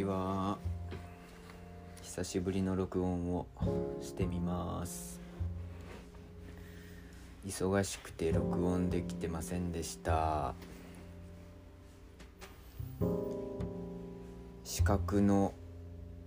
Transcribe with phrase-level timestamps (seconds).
[0.00, 0.56] ちは
[2.02, 3.46] 久しぶりの録音を
[4.00, 5.20] してみます。
[7.46, 10.54] 忙しくて録音できてませんでした。
[14.64, 15.52] 資格の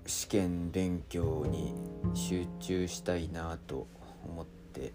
[0.06, 1.74] 試験勉強に
[2.14, 3.88] 集中したいなと
[4.24, 4.94] 思って。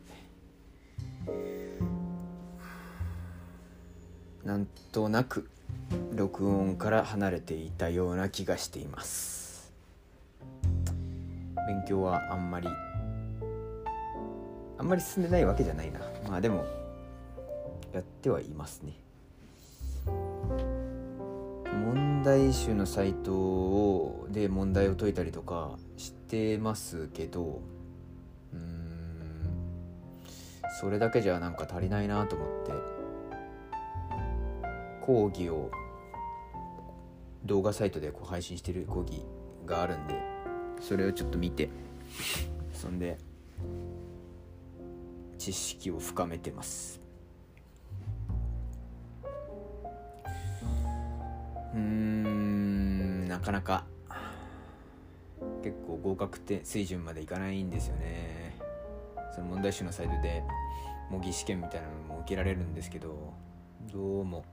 [4.45, 5.51] なんとなく
[6.19, 9.73] 録音から離れていたような気がしています。
[11.69, 12.69] 勉強はあんまり
[14.79, 16.01] あんまり進んでないわけじゃないな。
[16.29, 16.65] まあでも
[17.93, 18.95] やってはいますね。
[21.73, 27.61] 問題集のサイトをで問題を解いたりとかしてますけど
[28.53, 30.21] うん
[30.81, 32.73] それだけじゃなんか足りないなと思って
[35.01, 35.71] 講義を
[37.49, 39.25] 動画サイトでこう配信してる講義
[39.67, 40.15] があるんで。
[40.81, 41.71] それをちょっと見て。
[42.73, 43.19] そんで
[45.37, 47.01] 知識を深めてます。
[51.75, 53.85] うーんなかなか
[55.63, 58.57] 結構合格点水準までいかないんですよね。
[59.35, 60.43] その問題集のサイトで
[61.11, 63.33] 模擬試験みたいなのも受けられるんですけど
[63.93, 64.45] どうも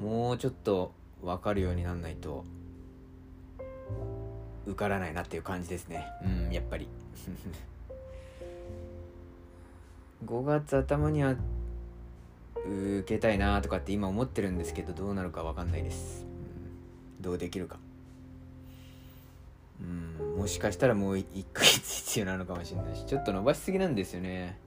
[0.00, 0.92] もうちょっと
[1.26, 2.44] 分かるようになんないと
[4.66, 6.06] 受からないなっていう感じですね。
[6.24, 6.88] うんやっぱり。
[10.24, 11.36] 5月頭には
[12.64, 16.24] 受けたいなとかって今思ってるんですけどどうなるか分かんないです、
[17.18, 17.78] うん、どうできるか。
[19.80, 24.58] うんもしかしたらもう1ヶ月必要なのかもしれないしちょっと伸ばしすぎなんですよね。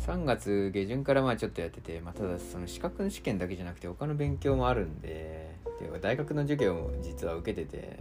[0.00, 7.98] 3月下旬からまあちょっとやってて、まあ、ただその資格の試験だけじゃなくて他の勉強もあるんでていうか大学の授業も実は受けてて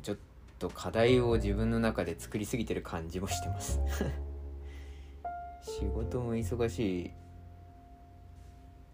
[0.03, 0.17] ちょっ
[0.59, 3.81] と課題を自分の中で作りすぎてる感じもしてます。
[5.63, 7.11] 仕事も忙しい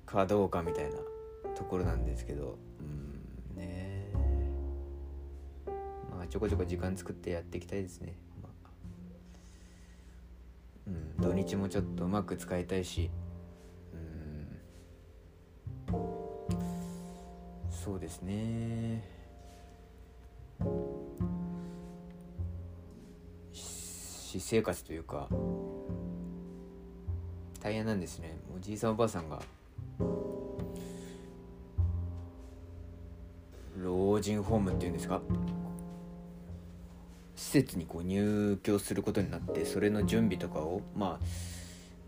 [0.06, 0.96] かどうかみたいな
[1.56, 4.06] ところなんですけどうんね。
[6.10, 8.14] まあちょこちょこ時間作ってやっていきたいですね。
[10.86, 13.10] うん、土日もちょっとうまく使いたいし
[17.82, 19.02] そうですね。
[23.52, 25.28] 私生活というか
[27.60, 28.36] 大変なんですね。
[28.54, 29.40] おじいさんおばあさんが
[33.82, 35.22] 老人ホームっていうんですか？
[37.34, 41.24] 施設にこう入居することになってそれの準備とかをまあ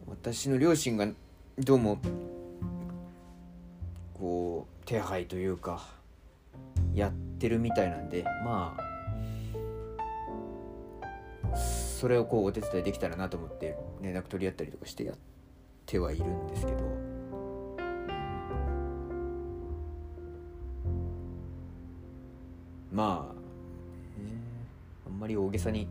[0.06, 1.08] 私の両親が
[1.58, 1.98] どうも
[4.12, 5.82] こう手配というか
[6.94, 8.93] やってるみたいなんでまあ
[11.56, 15.16] それをこうお手伝いできたらなと思って連絡取り合ったりとかしてやっ
[15.87, 17.12] てはいるんですけど。
[22.93, 23.32] まあ
[25.06, 25.88] あんまり大げさに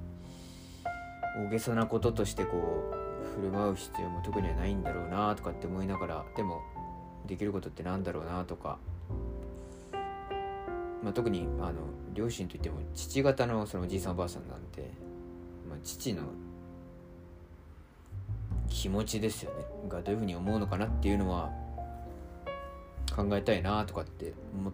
[1.35, 6.61] 大げさなこととしてこう振る舞う必要も特にはないんだろうなとかって思いながらでも
[7.27, 8.77] できることってなんだろうなとか、
[11.03, 11.73] まあ、特にあの
[12.13, 14.91] 両親といっても父方のそのおじいさんおばあさんなんで、
[15.69, 16.23] まあ、父の
[18.69, 19.65] 気持ちですよね。
[19.89, 21.51] がどういうふうに思うのかなっていうのは
[23.15, 24.73] 考えたいなとかって思っ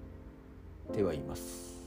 [0.94, 1.78] てはいます。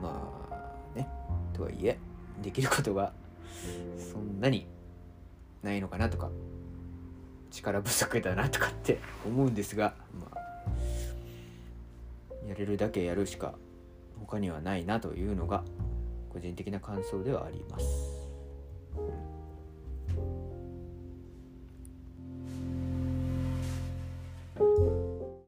[0.00, 1.08] まあね。
[1.52, 1.98] とはいえ
[2.42, 3.12] できることが
[4.12, 4.66] そんなに
[5.62, 6.30] ないのかなとか
[7.50, 10.38] 力不足だなとかって 思うんですが、まあ、
[12.48, 13.54] やれるだけやるしか
[14.20, 15.64] 他にはないなというのが
[16.30, 17.86] 個人的な感想ではあります。